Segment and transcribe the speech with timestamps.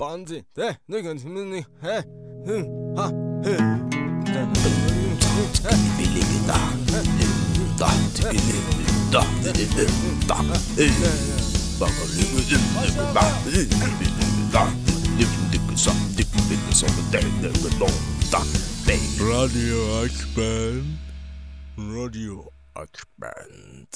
[0.00, 2.03] 班子，对，那个什么那，哎，
[2.47, 3.07] 嗯，好，
[3.43, 3.55] 嘿，
[19.21, 20.83] Radio Akband
[21.77, 23.87] Radio Akband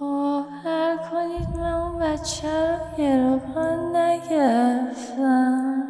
[0.00, 5.84] باور کنید من اون بچه رو گروگان نگرفتم.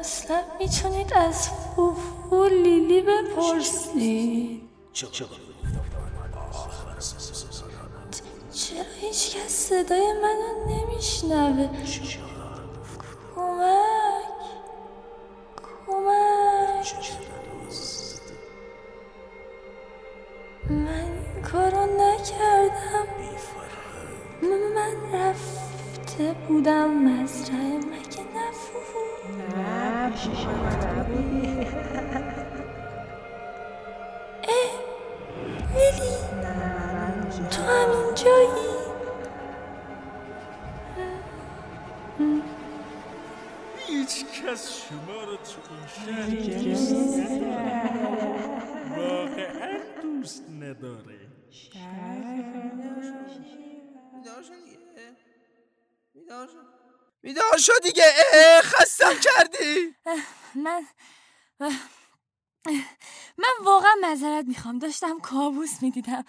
[0.00, 4.62] اصلا می‌تونید از فوفو لیلی بپرسید.
[8.52, 11.68] چرا هیچ کس صدای منو نمیشنوه؟
[26.64, 28.98] بودم مزرعه مگه نفوفو
[34.48, 34.72] اه
[35.74, 36.14] لیلی
[37.50, 38.48] تو همین جایی؟
[43.86, 46.26] هیچ کس شما رو تو این شهر
[46.62, 47.84] دوست نداره
[48.96, 51.18] واقعا دوست نداره.
[51.50, 51.80] دیگه
[56.14, 56.58] بیدار شو.
[57.20, 58.14] بیدار شو دیگه.
[58.32, 59.94] اه، خستم کردی.
[60.54, 60.86] من
[63.38, 64.78] من واقعا معذرت می‌خوام.
[64.78, 66.24] داشتم کابوس می‌دیدم.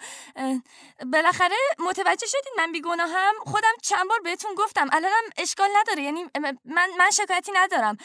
[1.12, 4.88] بالاخره متوجه شدید من بیگناهم؟ خودم چند بار بهتون گفتم.
[4.92, 6.02] الانم اشکال نداره.
[6.02, 6.30] یعنی
[6.64, 7.96] من من شکایتی ندارم.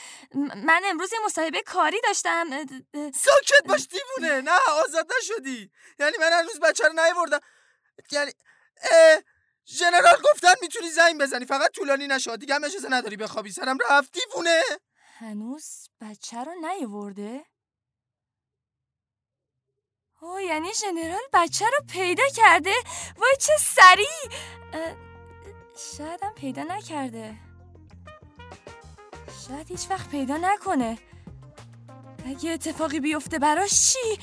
[0.56, 2.50] من امروز یه مصاحبه کاری داشتم.
[3.14, 4.42] ساکت باش دیوونه.
[4.42, 7.40] نه آزاد نشدی یعنی من هنوز بچه رو نیوردم
[8.12, 8.32] یعنی
[8.92, 9.22] اه،
[9.78, 11.46] ژنرال گفتن می‌تونی زنگ بزنی.
[11.46, 13.52] فقط طولانی نشد دیگه هم اجازه نداری بخوابی.
[13.52, 14.12] سرم رفت.
[14.14, 14.62] دیوونه.
[15.18, 17.46] هنوز بچه رو نیاورده؟
[20.22, 22.74] او یعنی ژنرال بچه رو پیدا کرده؟
[23.18, 24.40] وای چه سریع!
[24.74, 24.96] اه،
[25.98, 27.36] شاید هم پیدا نکرده.
[29.48, 30.98] شاید هیچ وقت پیدا نکنه.
[32.26, 34.20] اگه اتفاقی بیفته براش چی؟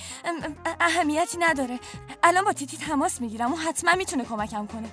[0.80, 1.80] اهمیتی نداره.
[2.22, 3.52] الان با تیتی تماس می‌گیرم.
[3.52, 4.90] و حتما می‌تونه کمکم کنه.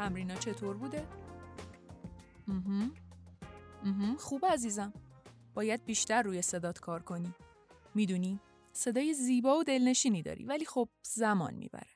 [0.00, 1.06] تمرینا چطور بوده؟
[2.48, 2.94] مهم.
[3.84, 4.16] مهم.
[4.16, 4.92] خوب عزیزم
[5.54, 7.34] باید بیشتر روی صدات کار کنی
[7.94, 8.40] می‌دونی
[8.72, 11.90] صدای زیبا و دلنشینی داری ولی خب زمان می‌بره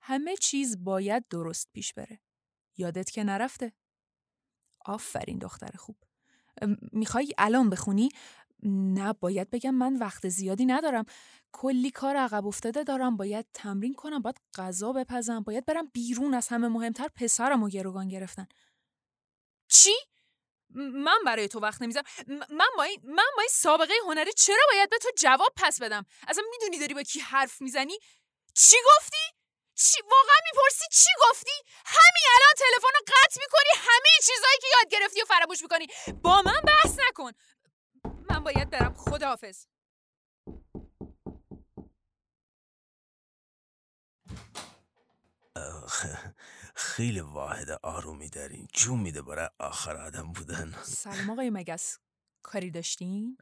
[0.00, 2.20] همه چیز باید درست پیش بره
[2.76, 3.72] یادت که نرفته
[4.84, 5.96] آفرین دختر خوب
[6.92, 8.08] می‌خوای الان بخونی؟
[8.64, 11.04] نه باید بگم من وقت زیادی ندارم.
[11.52, 16.48] کلی کار عقب افتاده دارم باید تمرین کنم باید غذا بپزم باید برم بیرون از
[16.48, 18.46] همه مهمتر پسرم و گروگان گرفتن.
[19.68, 19.94] چی؟
[20.74, 22.06] من برای تو وقت نمی‌ذارم.
[22.28, 26.06] من با این من با این سابقه هنری چرا باید به تو جواب پس بدم؟
[26.28, 27.98] اصلا می‌دونی داری با کی حرف می‌زنی؟
[28.54, 29.24] چی گفتی؟
[29.76, 31.50] چی واقعا می‌پرسی چی گفتی؟
[31.84, 35.86] همین الان تلفن رو قطع می‌کنی همه چیزایی که یاد گرفتی و فراموش می‌کنی.
[36.22, 37.30] با من بحث نکن.
[38.34, 38.94] من باید برم.
[38.94, 39.66] خداحافظ.
[46.74, 50.74] خیلی واحد آرومی دارین جون میده برای آخر آدم بودن.
[50.82, 51.98] سلام آقای مگس.
[52.42, 53.36] کاری داشتین؟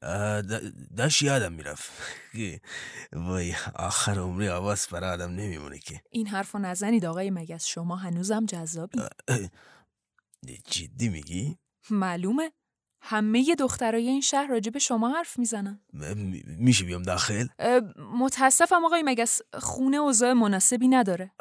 [0.97, 1.91] داشت یادم می‌رفت.
[3.13, 6.03] وای آخر عمری آواز برای آدم نمیمونه که.
[6.11, 7.67] این حرفو نزنید آقای مگس.
[7.67, 8.99] شما هنوزم جذابی.
[10.65, 11.59] جدی میگی؟
[11.91, 12.53] معلومه.
[13.05, 15.81] همه دخترای این شهر راجع به شما حرف می‌زنن.
[15.93, 16.05] م-
[16.47, 17.47] میشه بیام داخل؟
[18.19, 21.33] متاسفم آقای مگس خونه اوضاع مناسبی نداره.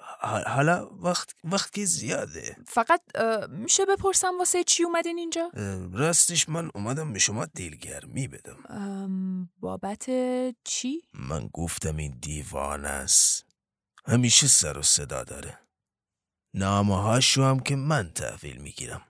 [0.48, 2.56] حالا وقت وقت که زیاده.
[2.68, 3.02] فقط
[3.50, 5.52] میشه بپرسم واسه چی اومدین اینجا؟
[5.94, 9.50] راستش من اومدم به شما دلگرمی بدم.
[9.60, 10.06] بابت
[10.64, 13.46] چی؟ من گفتم این دیوانه است.
[14.06, 15.60] همیشه سر و صدا داره.
[16.54, 19.02] نامه هاشو هم که من تحویل می‌گیرم.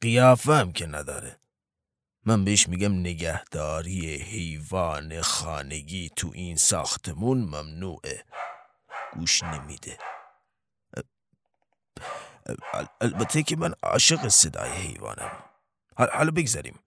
[0.00, 1.41] قیافه هم که نداره.
[2.24, 8.24] من بهش میگم نگهداری حیوان خانگی تو این ساختمون ممنوعه.
[9.12, 9.98] گوش نمیده.
[12.46, 15.44] ال- البته که من عاشق صدای حیوانم.
[15.96, 16.78] حالا بگذاریم.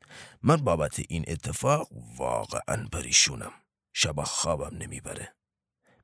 [0.44, 3.54] من بابت این اتفاق واقعا پریشونم.
[3.94, 5.36] شب خوابم نمی‌بره.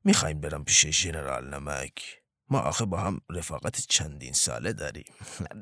[0.04, 2.21] می‌خوایم برم پیش ژنرال نمک؟
[2.52, 5.06] ما آخه با هم رفاقت چندین ساله داریم.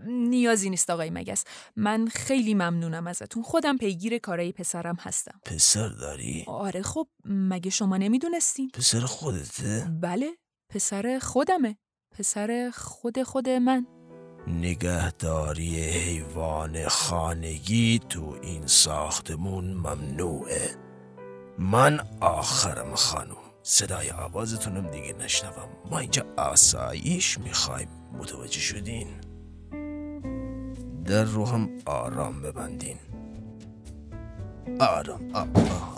[0.08, 1.44] نیازی نیست آقای مگس.
[1.76, 3.44] من خیلی ممنونم ازتون.
[3.44, 5.42] خودم پیگیر کارای پسرم هستم.
[5.46, 10.30] پسر داری؟ آره خب مگه شما نمی‌دونستین؟ پسر خودته؟ بله
[10.70, 11.78] پسر خودمه.
[12.12, 13.88] پسر خود خود من.
[14.48, 20.76] نگهداری حیوان خانگی تو این ساختمون ممنوعه.
[21.60, 25.70] من آخرم خانم صدای آوازتونم دیگه نشنوم.
[25.92, 27.88] ما اینجا آسایش می‌خوایم.
[28.20, 29.08] متوجه شدین؟
[31.06, 32.98] در رو هم آرام ببندین.
[34.80, 35.89] آرام آها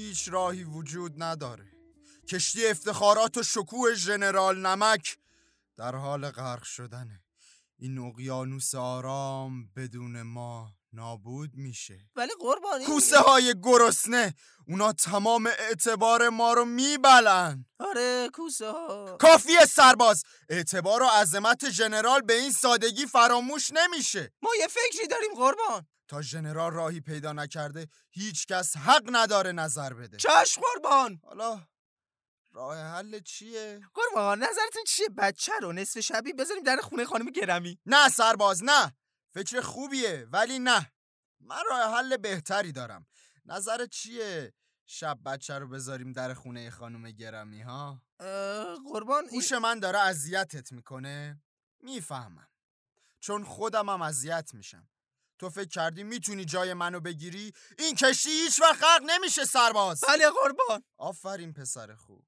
[0.00, 1.72] هیچ راهی وجود نداره.
[2.28, 5.18] کشتی افتخارات و شکوه ژنرال نمک
[5.76, 7.22] در حال غرق شدنه.
[7.78, 11.98] این اقیانوس آرام بدون ما نابود میشه.
[12.16, 12.84] ولی قربانی.
[12.84, 14.34] کوسه های گرسنه
[14.68, 22.20] اونا تمام اعتبار ما رو میبلن آره کوسه ها کافیه سرباز اعتبار و عظمت ژنرال
[22.20, 24.32] به این سادگی فراموش نمیشه.
[24.42, 25.86] ما یه فکری داریم قربان.
[26.10, 30.16] تا ژنرال راهی پیدا نکرده هیچ کس حق نداره نظر بده.
[30.16, 31.20] چشم قربان!
[31.24, 31.66] حالا
[32.52, 37.78] راه حل چیه؟ قربان نظرتون چیه؟ بچه رو نصف شبی بذاریم در خونه خانم گرمی
[37.86, 38.96] نه سرباز نه.
[39.34, 40.92] فکر خوبیه ولی نه.
[41.40, 43.06] من راه حل بهتری دارم.
[43.44, 44.52] نظر چیه؟
[44.86, 48.02] شب بچه رو بذاریم در خونه خانم گرمی ها؟
[48.92, 51.42] قربان گوش من داره اذیتت می‌کنه.
[51.80, 52.48] می‌فهمم.
[53.20, 54.88] چون خودم هم اذیت میشم.
[55.40, 60.00] تو فکر کردی می‌تونی جای منو بگیری؟ این کشتی هیچ وقت غرق نمیشه سرباز.
[60.08, 60.84] بله قربان.
[60.98, 62.24] آفرین پسر خوب.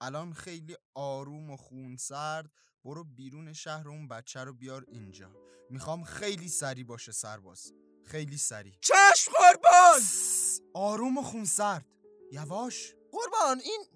[0.00, 2.50] الان خیلی آروم و خونسرد.
[2.84, 5.32] برو بیرون شهر اون بچه رو بیار اینجا.
[5.70, 7.72] می‌خوام خیلی سری باشه سرباز.
[8.04, 10.00] خیلی سری چشم قربان!
[10.74, 11.86] آروم و خونسرد.
[12.32, 12.94] یواش.
[13.12, 13.86] قربان این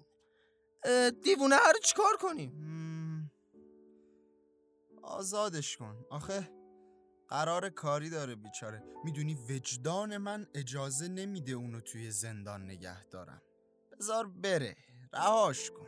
[1.23, 2.71] دیوونه ها رو چیکار کنیم.
[5.03, 6.05] آزادش کن.
[6.09, 6.60] آخه
[7.31, 8.83] قرار کاری داره بیچاره.
[9.03, 13.41] می‌دونی وجدان من اجازه نمیده اونو توی زندان نگه دارم.
[13.99, 14.75] بذار بره.
[15.13, 15.87] رهاش کن.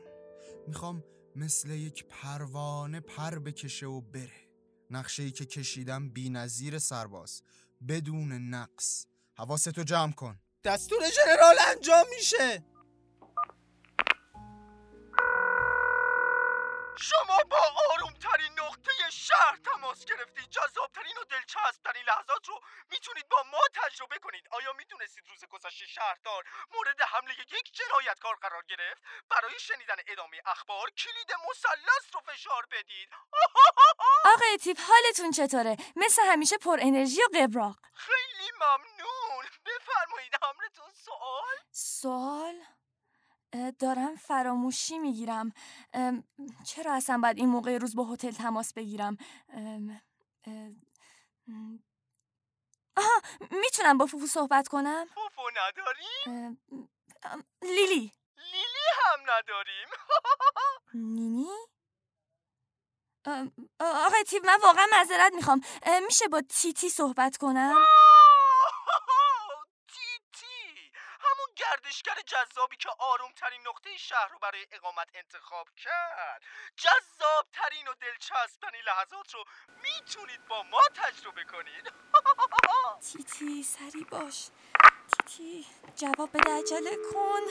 [0.67, 1.03] می‌خوام
[1.35, 4.49] مثل یک پروانه پر بکشه و بره.
[4.89, 7.43] نقشه ای که کشیدم بی نظیر سرباز.
[7.87, 9.05] بدون نقص.
[9.37, 10.39] حواستو جمع کن.
[10.63, 12.72] دستور ژنرال انجام میشه!
[26.03, 26.43] شهردار
[26.75, 29.01] مورد حمله یک جنایتکار قرار گرفت.
[29.29, 33.09] برای شنیدن ادامه اخبار کلید مثلث رو فشار بدید.
[34.33, 37.77] آقای تیپ حالتون چطوره؟ مثل همیشه پر انرژی و قبراق.
[37.93, 39.45] خیلی ممنون.
[39.65, 42.63] بفرمایید امرتون سوال؟ سوال؟
[43.79, 45.53] دارم فراموشی می‌گیرم.
[46.67, 49.17] چرا اصلا باید این موقع روز با هتل تماس بگیرم؟
[49.49, 50.01] ام،
[52.97, 56.57] آها می‌تونم با فوفو صحبت کنم؟ فوفو نداریم؟
[57.61, 58.11] لیلی.
[58.37, 59.87] لیلی هم نداریم.
[61.15, 61.47] نینی؟
[63.79, 65.61] آقای تیپ من واقعا معذرت می‌خوام.
[66.05, 67.75] میشه با تیتی صحبت کنم؟
[71.55, 76.43] گردشگر جذابی که آرومترین نقطه شهر رو برای اقامت انتخاب کرد.
[76.77, 79.43] جذابترین و دلچسبترین لحظات رو
[79.83, 81.93] می‌تونید با ما تجربه کنید.
[83.11, 84.49] تیتی سری باش.
[85.27, 87.41] تیتی جواب بده عجله کن.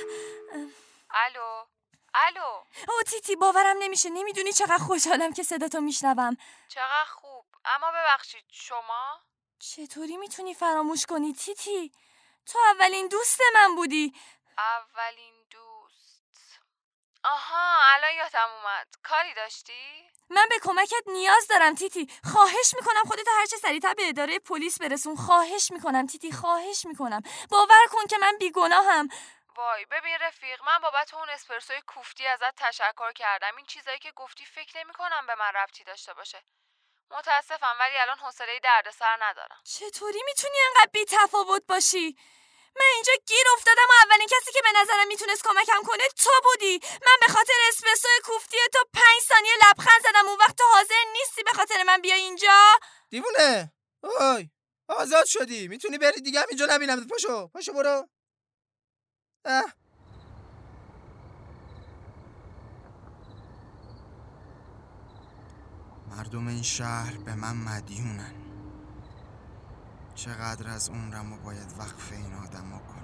[1.11, 1.65] الو؟
[2.15, 4.11] الو؟ او تیتی باورم نمیشه.
[4.11, 6.37] نمی‌دونی چقدر خوشحالم که صداتو میشنوم.
[6.69, 7.47] چقدر خوب.
[7.65, 9.21] اما ببخشید شما؟
[9.59, 11.93] چطوری می‌تونی فراموش کنی تیتی؟
[12.47, 14.15] تو اولین دوست من بودی.
[14.59, 16.61] اولین دوست.
[17.25, 18.87] آها الان یادم اومد.
[19.03, 22.07] کاری داشتی؟ من به کمکت نیاز دارم تیتی.
[22.33, 25.17] خواهش می‌کنم خودتو هرچه سریعتر به اداره پلیس برسون.
[25.17, 27.23] خواهش می‌کنم تیتی خواهش می‌کنم.
[27.51, 29.09] باور کن که من بیگناهم.
[29.57, 33.57] وای ببین رفیق من بابت اون اسپرسوی کوفتی ازت تشکر کردم.
[33.57, 36.43] این چیزایی که گفتی فکر نمی کنم به من ربطی داشته باشه.
[37.11, 39.61] متاسفم ولی الان حوصله دردسر ندارم.
[39.65, 42.17] چطوری می‌تونی انقدر بی تفاوت باشی؟
[42.77, 46.81] من اینجا گیر افتادم و اولین کسی که به نظرم می‌تونست کمکم کنه تو بودی.
[47.07, 50.29] من به خاطر اسپرسو کوفتی تو پنج ثانیه لبخند زدم.
[50.29, 52.73] اون وقت تو حاضر نیستی به خاطر من بیای اینجا؟
[53.11, 53.73] دیوونه!
[54.03, 54.51] اوی
[54.89, 55.69] آزاد شدی!
[55.69, 57.07] می‌تونی بری دیگه؟ هم اینجا نبینم.
[57.07, 58.09] پاشو پاشو برو.
[59.45, 59.73] اه.
[66.17, 68.33] مردم این شهر به من مدیونن.
[70.15, 73.03] چقدر از عمرم رو باید وقف این آدم کنم؟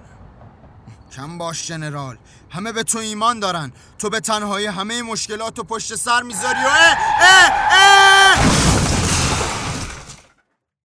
[1.11, 2.17] کم باش جنرال.
[2.49, 3.71] همه به تو ایمان دارن.
[3.97, 8.68] تو به تنهایی همه مشکلات پشت سر می‌ذاری و اه اه اه!